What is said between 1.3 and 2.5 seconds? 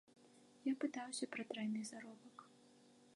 пра трайны заробак.